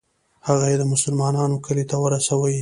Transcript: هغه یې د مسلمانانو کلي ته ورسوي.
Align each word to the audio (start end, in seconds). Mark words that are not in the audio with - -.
هغه 0.47 0.65
یې 0.71 0.77
د 0.79 0.83
مسلمانانو 0.93 1.61
کلي 1.65 1.85
ته 1.89 1.95
ورسوي. 2.03 2.57